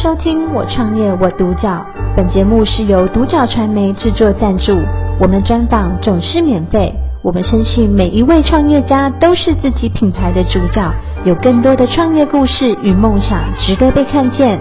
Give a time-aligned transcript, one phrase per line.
[0.00, 1.84] 收听我创业我独角，
[2.16, 4.78] 本节目是由独角传媒制作赞助，
[5.20, 6.94] 我们专访总是免费。
[7.20, 10.88] 我们相信每一位创业家都是自己品牌的主角，
[11.24, 14.60] 有更多的创业故事与梦想值得被看见。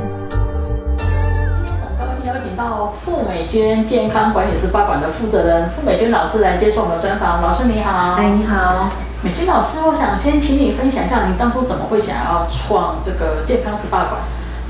[1.51, 7.43] 今天很高兴邀请到傅美娟健康管理师八馆的负责人傅美娟老师来接受我们的专访。
[7.43, 8.15] 老师你好。
[8.15, 8.89] 哎，你好。
[9.21, 14.13] 美娟老师，我想先请你分享一下，你当初怎么会想要创这个健康 SPA 馆？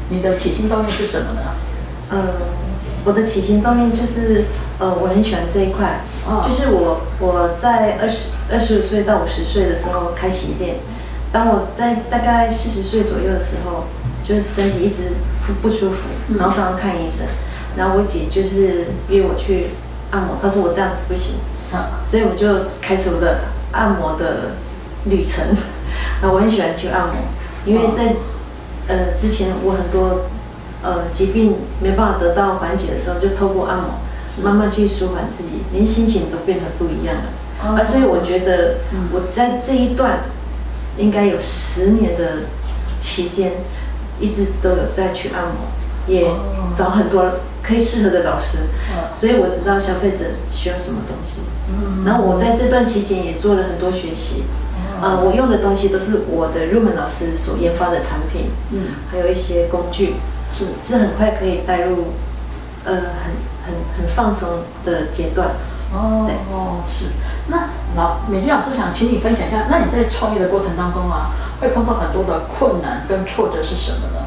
[0.10, 1.42] 你的起心动念是什么呢？
[2.10, 2.18] 呃，
[3.04, 4.46] 我的起心动念就是，
[4.80, 10.75] 呃，我很喜欢这一块，哦、就是我我在二十二十五岁到五十岁的时候开洗衣店，
[11.33, 13.83] 当我在大概四十岁左右的时候，
[14.24, 15.11] 就是身体一直
[15.46, 15.97] 不不舒服，
[16.39, 19.68] 然后常常看医生，嗯、然后我姐就是约我去
[20.11, 21.36] 按摩，她说我这样子不行，
[21.74, 23.39] 啊、所以我就开始我的
[23.74, 24.55] 按摩的
[25.04, 25.44] 旅程，
[26.24, 27.16] 啊，我很喜欢去按摩，
[27.66, 28.14] 因为在。
[28.14, 28.16] 哦
[28.87, 30.25] 呃，之前我很多
[30.82, 33.99] 呃疾病没办法得到缓解的时候，就透过按摩
[34.44, 37.23] 慢慢去舒缓自己，连心情都变得不一样了。
[37.59, 38.75] 啊、哦，所以我觉得
[39.11, 40.19] 我在这一段
[40.97, 42.44] 应该有十年的
[43.02, 43.52] 期间，
[44.19, 45.67] 一直都有在去按摩，
[46.08, 46.25] 也
[46.75, 47.23] 找很多
[47.61, 48.59] 可以适合的老师。
[48.89, 51.38] 哦、所以我知道消费者需要什么东西。
[51.69, 52.03] 嗯。
[52.05, 54.44] 然后我在这段期间也做了很多学习。
[55.00, 60.16] 啊，我用的东西都是我的入门老师所研发的产品，嗯，还有一些工具，
[60.52, 62.13] 是是很快可以带入，
[62.83, 63.30] 呃，很
[63.61, 64.50] 很很放松
[64.83, 65.50] 的阶段。
[65.94, 67.13] 哦对哦，是。
[67.47, 71.30] 那老美娟老师想请你分享一下，那你在创业的过程当中啊，
[71.61, 74.25] 会碰到很多的困难跟挫折是什么呢？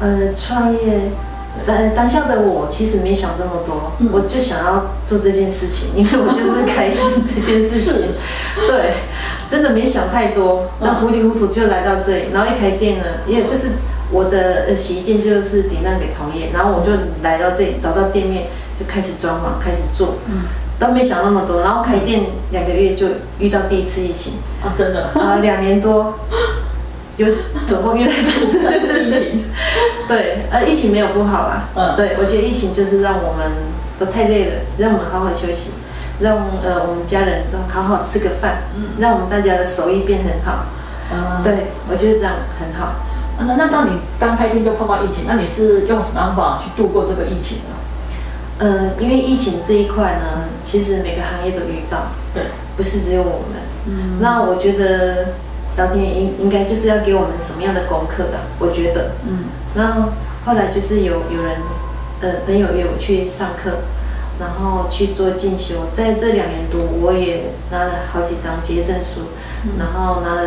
[0.00, 1.10] 呃，创业。
[1.66, 7.94] 当当下的我其实没想这么多，嗯、我就想要做这件事情，因为我就是开心这件事情。
[8.54, 8.94] 是对，
[9.50, 12.24] 真的没想太多，那糊里糊涂就来到这里。
[12.32, 13.70] 然后一开店呢，也就是
[14.12, 16.92] 我的洗衣店就是抵让给同业，然后我就
[17.24, 18.44] 来到这里找到店面，
[18.78, 20.14] 就开始装潢，开始做。
[20.28, 20.42] 嗯，
[20.78, 21.62] 都没想那么多。
[21.62, 23.06] 然后开店两个月就
[23.40, 24.34] 遇到第一次疫情。
[24.62, 25.08] 啊，真的？
[25.20, 26.14] 啊，两年多。
[27.18, 27.26] 有
[27.66, 28.58] 总共遇到三次
[29.04, 29.44] 疫情，
[30.06, 33.50] 对，呃，疫情没有不好啦，嗯，对，我觉得疫情就是让我们
[33.98, 35.70] 都太累了，让我们好好休息，
[36.20, 40.66] 让呃我们家人都好好吃个饭，嗯，让我们大家的手艺变很好，
[41.12, 42.94] 嗯，对，我觉得这样很好。
[43.40, 47.74] 那那当你刚开店就碰到疫情，那你是用什么方法去度过这个疫情呢？
[48.60, 51.98] 呃，因为疫情这一块呢，其实每个行业都遇到，
[52.32, 52.44] 对，
[52.76, 55.34] 不是只有我们，嗯，那我觉得。
[55.78, 58.40] 老天应应该就是要给我们什么样的功课的？
[58.58, 59.44] 我觉得，嗯，
[59.76, 60.10] 然后
[60.44, 61.56] 后来就是有有人
[62.20, 63.78] 呃朋友约我去上课，
[64.40, 69.20] 然后去做进修，在这两年多，我也拿了好几张结业证书，
[69.64, 70.42] 嗯、然后拿了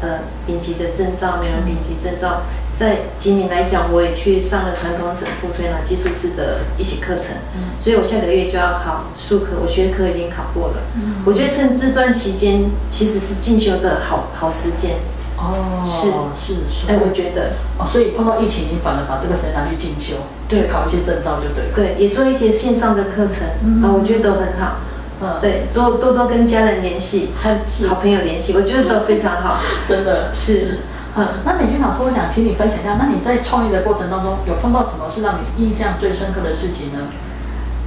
[0.00, 2.42] 呃丙级的证照，美容丙级证照。
[2.76, 14.96] 在今年来讲，我也去上了传统整复推拿技术师的一些课程，嗯，所以我下个月就要考术科，我学科已经考过了，嗯，我觉得趁这段期间其实是进修的好好时间，
[15.38, 20.16] 哦，是是是，哎，我觉得，哦，所以碰到疫情，你反而把这个时间拿去进修，
[20.48, 24.78] 对，考一些证照就对了，对，也做一些线上的课程，嗯，啊，我觉得都很好，
[25.22, 27.56] 嗯，对，多多多跟家人联系，和
[27.88, 30.80] 好朋友联系，我觉得都非常好， 真的是。
[31.16, 36.98] 嗯，那美娟老师，我想请你分享一下，那你在创业的过程当中，有碰到什么是让你印象最深刻的事情呢？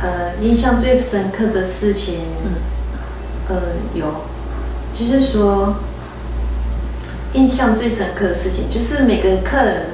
[0.02, 2.52] 呃，印象最深刻的事情，嗯，
[3.50, 3.56] 呃，
[3.94, 4.06] 有，
[4.94, 5.76] 就是说，
[7.34, 9.88] 印象最深刻的事情，就是每个客人，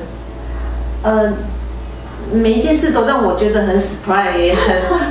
[1.02, 1.34] 呃，
[2.32, 4.56] 每一件事都让我觉得很 surprise，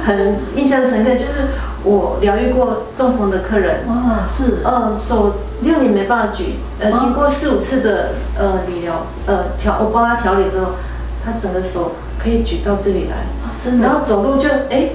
[0.04, 1.49] 很很印象深刻，就是。
[1.84, 10.72] 我疗愈过中风的客人，哇，是，嗯，手六年没办法举，呃，经过四五次的呃理疗，呃调，我帮他调理之后，
[11.25, 11.92] 他整个手
[12.22, 14.91] 可以举到这里来，啊，真的，然后走路就哎，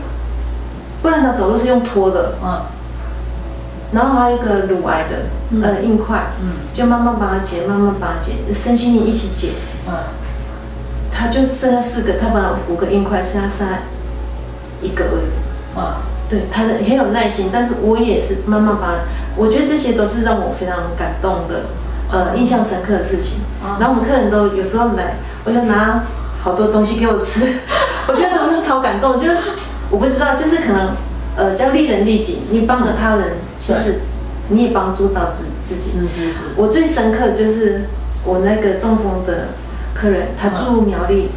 [1.02, 2.68] 不然他走路是用拖的，啊，
[3.92, 9.52] 然后还有一个乳癌的，呃硬块，嗯，就慢慢把它解，慢慢把它解，身心灵一起解，
[9.88, 10.12] 啊，
[11.12, 13.80] 他就剩下四个，他把五个硬块剩下剩下
[14.82, 15.26] 一个而已，
[15.78, 16.02] 啊。
[16.30, 18.96] 对他的很有耐心，但是我也是慢慢把，
[19.38, 21.68] 我觉得这些都是让我非常感动的，
[22.12, 23.38] 呃，印象深刻的事情。
[23.80, 25.16] 然后我们客人都有时候来，
[25.46, 26.04] 我就拿
[26.44, 27.48] 好多东西给我吃，
[28.10, 29.18] 我觉得都是超感动。
[29.18, 29.38] 就是
[29.90, 30.98] 我不知道，就是可能
[31.38, 34.02] 呃叫利人利己，你帮了他人，其实
[34.50, 35.92] 你也帮助到自自己。
[35.98, 36.40] 是是是。
[36.58, 37.84] 我最深刻就是
[38.26, 39.48] 我那个中风的
[39.94, 41.30] 客人，他住苗栗。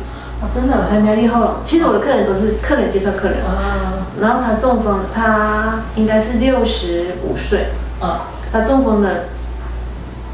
[0.42, 1.60] 哦，真的，还蛮厉害了。
[1.64, 3.38] 其实我的客人都是客人介绍客人。
[3.44, 3.92] 啊。
[4.20, 7.66] 然后他中风，他应该是六十五岁。
[8.00, 8.22] 啊。
[8.52, 9.10] 他中风了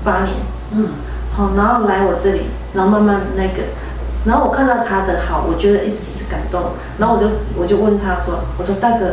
[0.04, 0.34] 八年。
[0.72, 0.88] 嗯。
[1.36, 2.42] 好，然后来我这里，
[2.72, 3.62] 然后慢慢那个，
[4.24, 6.62] 然后我看到他的好，我觉得一直是感动，
[6.98, 7.26] 然后我就
[7.56, 9.04] 我就问他说，我说大哥，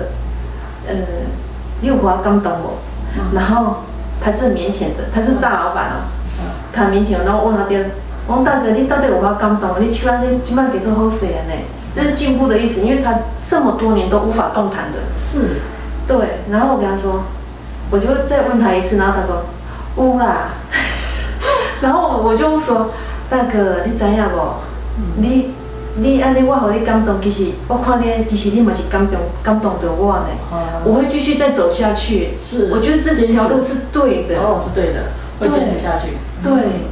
[0.88, 0.96] 呃，
[1.82, 2.78] 你有法感动我？
[3.34, 3.84] 然后
[4.22, 6.08] 他是腼腆的，他是大老板哦，
[6.72, 7.86] 他腼腆，然后问他爹，我
[8.28, 9.70] 说大哥，你到底有法感动？
[9.80, 11.54] 你起码你起码给做好事呢，
[11.94, 13.14] 这是进步的意思，因为他
[13.46, 15.00] 这么多年都无法动弹的。
[15.20, 15.60] 是。
[16.08, 16.18] 对，
[16.50, 17.24] 然后我跟他说，
[17.90, 19.44] 我就再问他一次，然后他说，
[19.98, 20.50] 有啦，
[21.82, 22.92] 然后我就说，
[23.30, 24.54] 大哥，你知影无？
[25.18, 25.54] 你
[25.96, 30.28] 你安尼我互你感动，其实我看你其实你嘛是感动感动着我呢。
[30.84, 32.30] 我会继续再走下去。
[32.44, 32.72] 是。
[32.74, 34.40] 我觉得这条路是对的。
[34.40, 35.04] 哦，是对的。
[35.40, 36.18] 会坚持下去。
[36.44, 36.52] 对，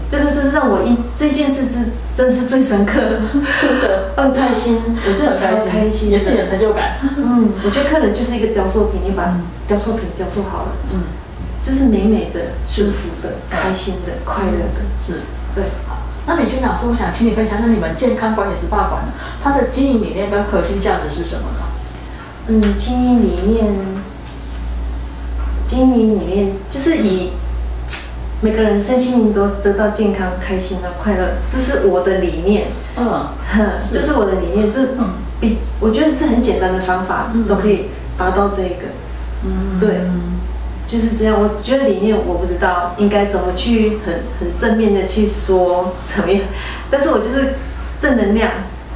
[0.10, 3.22] 这个就是让我一这件事是真是最深刻的。
[3.62, 4.12] 真的。
[4.22, 4.78] 很开心，
[5.08, 6.10] 我真的超开心。
[6.10, 6.98] 也是有成就感。
[7.18, 9.36] 嗯，我觉得客人就是一个雕塑品，你把
[9.68, 11.02] 雕塑品雕塑好了，嗯，
[11.64, 14.82] 就是美美的、舒服的、开心的、快乐的。
[15.06, 15.22] 是。
[15.56, 15.64] 对。
[16.28, 21.66] 那美君老师，我想请你分享，那你们健康管理 SPA 馆呢，它的经营理念跟核心价值是什么呢？
[22.48, 23.66] 嗯，经营理念，
[25.68, 27.32] 经营理念就是以
[28.42, 32.70] 每个人身心灵都得到健康、开心啊、快乐，这是我的理念。
[32.98, 34.80] 嗯，呵，这是我的理念，这
[35.40, 37.86] 比我觉得是很简单的方法，都可以
[38.18, 38.88] 达到这个。
[39.46, 40.02] 嗯，对。
[40.88, 46.42] 就是这样，我觉得理念我不知道应该怎么去很很正面的去说怎么样，
[46.90, 47.54] 但是我就是
[48.02, 48.50] 正能量。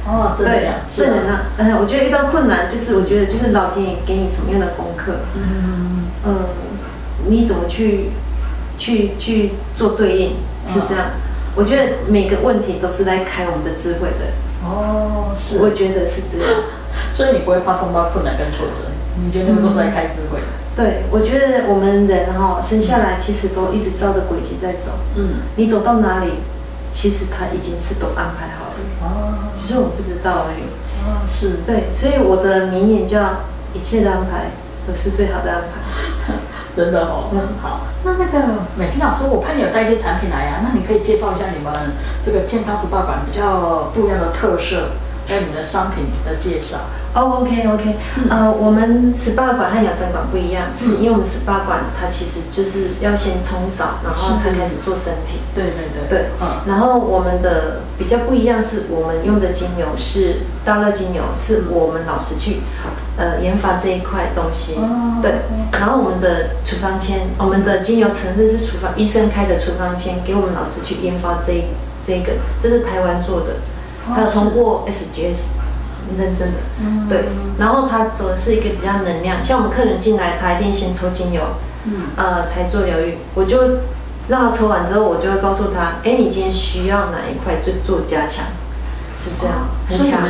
[0.04, 0.74] 哦，正能量。
[0.84, 1.38] 对，正能量。
[1.56, 5.12] 嗯，我觉得遇到困难，就是我觉得就是老天爷给你什么样的功课。
[5.36, 6.34] 嗯嗯。
[7.28, 8.10] 你怎么去
[8.78, 10.36] 去去做对应，
[10.68, 11.06] 是这样。
[11.54, 14.26] 我觉得每个问题都是在开我们的智慧的。
[14.64, 15.58] 哦，是。
[15.58, 16.62] 我觉得是这样。
[17.12, 18.88] 所以你不会怕碰到困难跟挫折，
[19.22, 20.40] 你觉得那个都是在开智慧。
[20.74, 24.92] 对，我觉得我们人哈生下来其实都一直照着轨迹在走。
[25.14, 25.40] 嗯。
[25.56, 26.32] 你走到哪里，
[26.92, 28.76] 其实他已经是都安排好了。
[29.02, 29.50] 哦。
[29.54, 30.64] 只是我不知道而已。
[31.04, 31.60] 哦，是。
[31.66, 34.50] 对，所以我的名言叫一切的安排
[34.86, 35.80] 都是最好的安排。
[36.76, 37.30] 真的哦。
[37.32, 37.40] 嗯。
[37.62, 38.46] 好，那那个
[38.76, 41.72] 美婷老师，我看你有带一些产品来呀，那你可以介绍一下你们
[42.24, 44.90] 这个健康 SPA 馆比较不一样的特色。
[45.26, 46.78] 还有你的商品的介绍。
[47.14, 47.96] 哦，OK OK，
[48.28, 55.40] 呃，我们 SPA 馆和养生馆不一样，是因为我们 SPA 馆它其实就是要先冲澡，然后才开始做身体。
[55.54, 56.08] 对对对。
[56.10, 56.60] 对，嗯。
[56.66, 62.58] 然后我们的比较不一样是，我们用的精油是大乐精油，是我们老师去
[63.16, 64.74] 呃研发这一块东西。
[64.76, 65.16] 哦。
[65.22, 65.32] 对。
[65.72, 71.64] 然后我们的处方签，我们的精油成分是处方医生开的处方签，给我们老师去研发这
[72.06, 72.32] 这个，
[72.62, 73.56] 这是台湾做的。
[74.14, 75.56] 他有通过 SGS
[76.16, 77.24] 认证的，嗯、对，
[77.58, 81.42] 然后他走的是一个比较能量，像我们客人进来，他一定先抽精油，
[81.84, 83.18] 嗯，呃，才做疗愈。
[83.34, 83.60] 我就
[84.28, 88.44] 让他抽完之后，我就会告诉他，哎，你今天需要哪一块就做加强，
[89.16, 90.20] 是这样，哦、很强。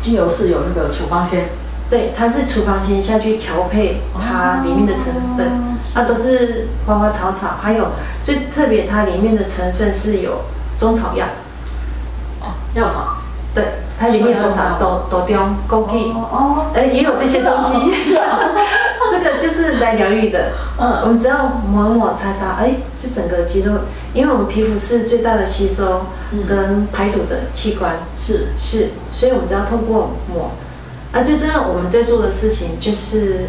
[0.00, 1.48] 精油是有那个处方先，
[1.90, 5.50] 对，它是处方先下去调配它里面的成分，
[5.94, 7.88] 它、哦、都是花花草草，还有
[8.22, 10.42] 最特别，它里面的成分是有
[10.78, 11.26] 中草药。
[12.78, 13.18] 药草，
[13.54, 13.64] 对，
[13.98, 17.72] 它里面有中草，豆豆雕、枸杞，哦，哎，也有这些东西，
[19.10, 20.52] 这个就是来疗愈的。
[20.78, 23.72] 嗯，我们只要抹抹擦擦，哎，就整个肌肉，
[24.14, 26.02] 因为我们皮肤是最大的吸收
[26.48, 28.48] 跟排毒的器官，是。
[28.60, 30.52] 是，所以我们只要透过抹，
[31.12, 33.46] 啊，就这样我们在做的事情就是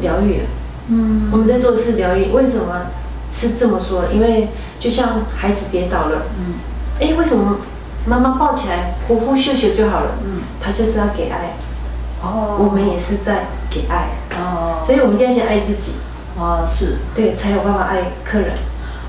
[0.00, 0.40] 疗愈。
[0.88, 2.86] 嗯，我们在做的是疗愈，为什么
[3.30, 4.06] 是这么说？
[4.12, 4.48] 因为
[4.80, 6.54] 就像孩子跌倒了，嗯，
[7.00, 7.58] 哎，为什么？
[8.06, 10.10] 妈妈抱起来，呼呼秀秀就好了。
[10.24, 11.54] 嗯，他就是要给爱。
[12.22, 14.08] 哦，我们也是在给爱。
[14.36, 15.92] 哦，所以我们一定要先爱自己。
[16.38, 16.96] 啊，是。
[17.14, 18.50] 对，才有办法爱客人。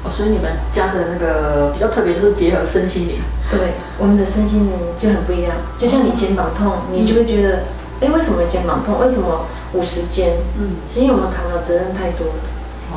[0.03, 3.19] 哦，所以你们家的那个比较特别，就是结合身心灵。
[3.49, 5.55] 对，我们的身心灵就很不一样。
[5.77, 7.63] 就像你肩膀痛，你就会觉得，
[8.01, 8.99] 哎，为什么肩膀痛？
[8.99, 10.33] 为什么五十肩？
[10.59, 12.33] 嗯，是因为我们扛的责任太多了，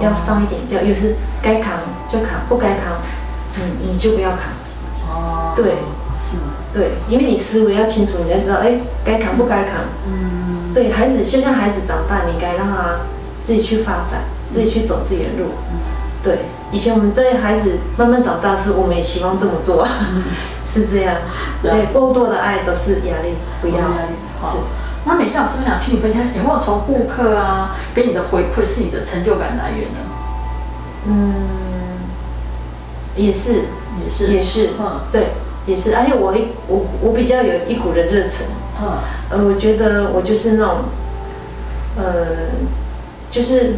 [0.01, 0.83] 要放一点掉。
[0.83, 2.99] 又是该扛就扛，不该扛，
[3.57, 4.51] 嗯，你就不要扛。
[5.57, 5.65] 哦，对，
[6.21, 6.37] 是，
[6.73, 9.73] 对，因为你思维要清楚，你才知道，哎，该扛不该扛。
[10.07, 13.01] 嗯，对孩子，就像孩子长大，你该让他
[13.43, 15.51] 自己去发展，自己去走自己的路。
[15.73, 15.81] 嗯，
[16.23, 19.87] 对，以前我们在孩子慢慢长大时，我们也希望这么做，
[20.67, 21.17] 是这样。
[21.63, 23.83] 对，过多的爱都是压力，不要。
[24.41, 24.59] 好，
[25.07, 29.99] 那美君老师，我想请你分享，有没有从顾客啊给你的回馈是你的成就感来源呢？
[31.09, 31.35] 嗯，
[33.17, 33.65] 也是。
[34.05, 35.29] 也是，也是，嗯，对，
[35.67, 38.47] 也是，而且我一我我比较有一股的热忱，
[38.81, 38.99] 嗯，
[39.31, 40.77] 呃，我觉得我就是那种，
[41.97, 42.05] 呃，
[43.31, 43.75] 就是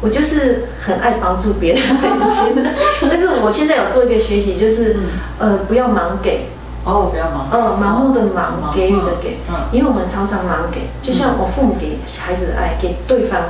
[0.00, 1.82] 我就是很爱帮助别人，
[3.08, 4.96] 但是我现在有做一个学习，就是
[5.38, 6.46] 呃不要盲给，
[6.84, 7.46] 哦，不要盲。
[7.52, 9.38] 呃，盲目的盲，给予的给。
[9.48, 9.54] 嗯。
[9.70, 13.40] 因为我们常常盲给，就像我父母给孩子的爱，给对方，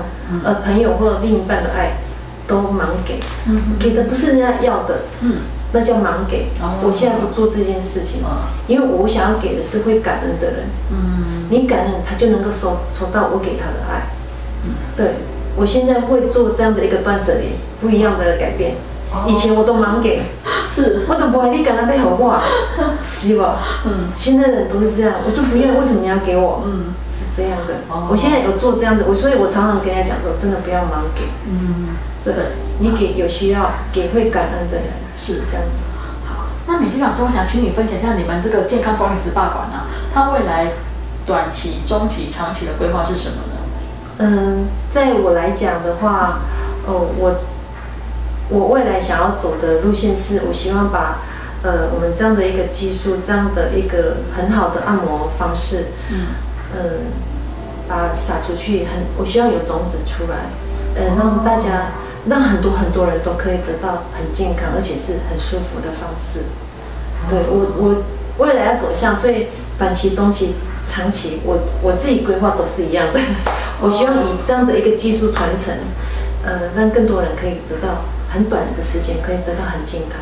[0.44, 1.92] 呃，朋友或者另一半的爱，
[2.60, 3.18] 都盲给。
[3.48, 3.60] 嗯。
[3.80, 5.02] 给的不是人家要的。
[5.20, 5.36] 嗯。
[5.72, 6.48] 那叫盲给。
[6.60, 6.78] 哦。
[6.82, 8.22] 我现在不做这件事情。
[8.66, 10.66] 因为我想要给的是会感恩的人。
[10.90, 11.46] 嗯。
[11.50, 14.06] 你感恩，他就能够收收到我给他的爱。
[14.64, 14.74] 嗯。
[14.96, 15.14] 对，
[15.56, 18.74] 我现在会做这样的一个断舍离，不一样的改变。
[19.26, 20.22] 以前我都盲给，
[20.74, 22.42] 是，我都不爱你跟他背好话，
[23.04, 23.58] 是吧？
[23.84, 26.62] 嗯，现在人都是这样，我就不愿意，为什么你要给我？
[26.64, 27.74] 嗯，是这样的。
[27.90, 31.28] 哦，我现在有做这样子，我所以，我常常跟人家讲说，真的不要盲给。
[31.46, 31.88] 嗯，
[32.24, 32.34] 对，
[32.78, 34.86] 你给有需要，给会感恩的人，
[35.16, 35.84] 是这样子。
[36.26, 40.72] 好，那美君老师，我想请你分享一下你们这个健康管理 SPA 馆啊，它未来
[41.26, 43.54] 短期、中期、长期的规划是什么呢？
[44.18, 46.40] 嗯，在我来讲的话，
[46.86, 47.34] 哦，我。
[48.48, 51.20] 我未来想要走的路线是，我希望把
[51.62, 56.36] 呃我们这样的一个技术，这样的一个很好的按摩方式，嗯，
[56.74, 56.80] 呃，
[57.88, 60.50] 把它撒出去，很，我希望有种子出来，
[60.96, 61.92] 呃，让大家，
[62.28, 66.40] 让很多很多人都可以得到很健康而且是很舒服的方式。
[67.28, 69.48] 对，我我未来要走向，所以
[69.78, 70.54] 短期、中期、
[70.86, 73.20] 长期，我我自己规划都是一样的。
[73.80, 75.74] 我希望以这样的一个技术传承，
[76.44, 78.02] 呃，让更多人可以得到。
[78.32, 80.18] 很短的时间可以得到很健康，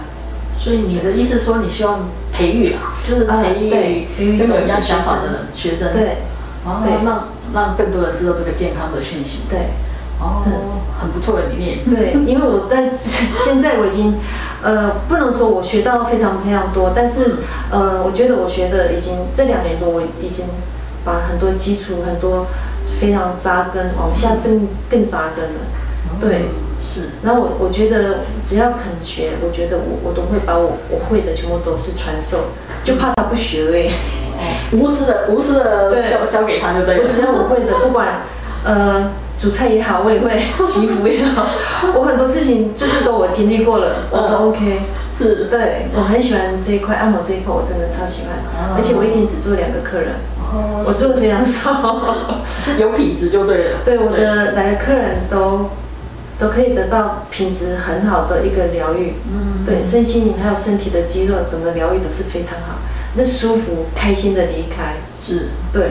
[0.59, 6.16] 所以你的意思说你希望培育啊，就是培育跟我一样想法的学生，对，
[6.66, 9.71] 然后让让更多人知道这个健康的讯息，对，
[10.21, 10.45] 哦，
[11.00, 12.91] 很不错的理念，对，因为我在
[13.43, 14.15] 现在我已经
[14.62, 17.37] 呃不能说我学到非常非常多，但是
[17.71, 20.45] 呃我觉得我学的已经这两年多我已经
[21.05, 22.47] 把很多基础很多
[23.00, 25.61] 非常扎根，往下更更扎根了，
[26.21, 26.45] 对。
[26.83, 32.39] 是，然后我我觉得只要肯学，我觉得我我都会把我我会的全部都是传授，
[32.83, 33.89] 就怕他不学而已。
[33.89, 34.41] 哦，
[34.73, 37.03] 无私的无私的教教给他就对了。
[37.05, 38.23] 我只要我会的，不管
[38.65, 39.11] 呃
[39.41, 41.47] 煮菜也好，我也会祈福也好，
[41.97, 44.81] 我很多事情就是都我经历过了，我都 OK。
[45.17, 50.13] 是，对，我很喜欢这一块按摩这一块，我真的超喜欢，而且我一天只做两个客人，
[50.85, 52.17] 我做的非常少，
[52.65, 52.81] 是。
[52.81, 53.79] 有品质就对了。
[53.85, 55.69] 对，我的来的客人都。
[56.41, 62.79] 都可以得到品质很好的一个疗愈，嗯，对，身心灵还有身体的肌肉，整个疗愈都是非常好，
[63.15, 65.91] 那舒服开心的离开，是，对，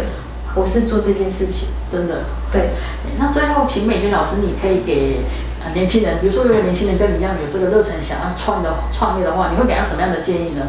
[0.56, 2.70] 我是做这件事情，真的，对。
[3.18, 5.22] 那最后，请美君老师，你可以给
[5.74, 10.68] 年轻人，比如说有个年轻人跟你一样有这个热忱，想要创的创业的话，你会给他什么样的建议呢？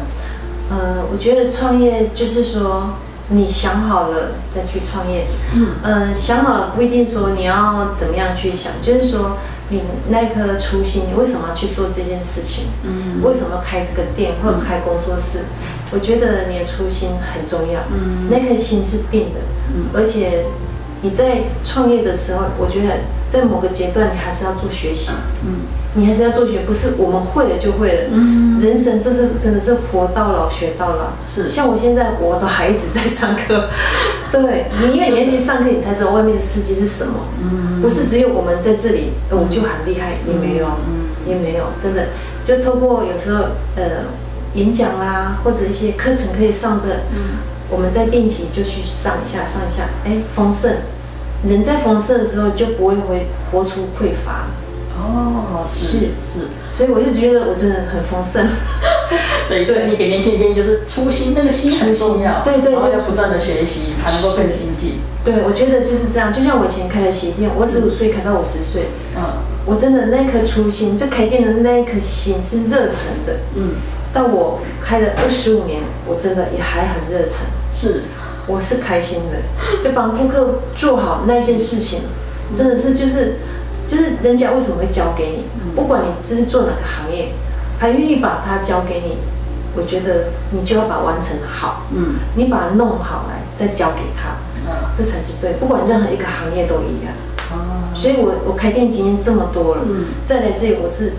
[0.69, 2.93] 呃，我觉得创业就是说，
[3.29, 9.37] 你想好了再去创业，嗯，呃，想好了不一定说你要怎么样去想，就是说。
[9.73, 12.65] 你那颗初心，你为什么要去做这件事情？
[12.83, 15.45] 嗯，为什么要开这个店或者开工作室？
[15.91, 17.81] 我觉得你的初心很重要。
[17.91, 19.39] 嗯，那颗心是定的。
[19.73, 20.45] 嗯，而且
[21.01, 22.95] 你在创业的时候，我觉得
[23.29, 25.11] 在某个阶段你还是要做学习。
[25.45, 25.61] 嗯，
[25.95, 28.01] 你还是要做学，不是我们会了就会了。
[28.11, 31.11] 嗯，人生这是真的是活到老学到老。
[31.33, 33.69] 是，像我现在我都还一直在上课。
[34.31, 37.13] 对，你因为你要去上课，你才知道外面的世界是什么。
[37.41, 40.67] 嗯，不是只有我们在这里，我们就很厉害，也没有，
[41.27, 42.07] 也没有，真的，
[42.45, 43.43] 就透过有时候
[43.75, 44.05] 呃
[44.55, 47.39] 演讲啊，或者一些课程可以上的，嗯，
[47.69, 50.71] 我们在定期就去上一下，上一下，哎，丰盛，
[51.47, 54.47] 人在丰盛的时候就不会会活出匮乏。
[54.93, 58.45] 哦，是是，所以我就觉得我真的很丰盛。
[59.47, 64.99] 对，所以你给年轻人建议就是初心，那个心很重要，对对对，要不断的学习才能够更精进。
[65.23, 66.31] 对，我觉得就是这样。
[66.31, 69.23] 就像我以前开的鞋店，我十五岁开到五十岁，嗯，
[69.65, 73.75] 我真的那颗初心，就开店的那一颗心是热忱的，嗯。
[74.13, 78.03] 到我开了二十五年，我真的也还很热忱，是，
[78.47, 82.01] 我是开心的，就帮顾客做好那件事情，
[82.55, 83.35] 真的是就是。
[83.87, 85.43] 就是人家为什么会交给你？
[85.75, 87.33] 不管你就是做哪个行业，
[87.77, 89.17] 他愿意把它交给你，
[89.75, 91.81] 我觉得你就要把完成好。
[91.91, 95.53] 嗯，你把它弄好来再交给他，嗯，这才是对。
[95.59, 97.13] 不管任何一个行业都一样。
[97.51, 101.11] 哦，所以我我开店经验这么多了，嗯，再来这里我是。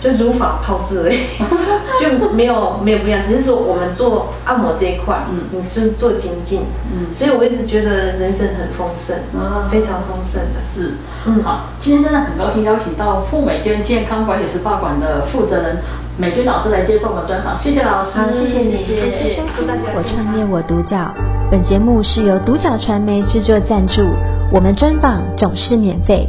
[0.00, 1.18] 就如法炮制而已，
[2.00, 6.62] 就没有没有不一样，只是说我们做按摩这一块，嗯，你就是做精进，
[6.92, 10.94] 嗯，所以我一直觉得人生很丰盛，啊，非常丰盛的，是，
[11.26, 15.78] 嗯，好，今天真的很高兴邀请到富美娟健康管理 SPA 馆的负责人
[16.16, 21.12] 美娟老师来接受我们专访，谢谢老师，谢谢你，谢谢，祝大家我创业我独角，
[21.50, 24.02] 本节目是由独角传媒制作赞助，
[24.52, 26.28] 我们专访总是免费。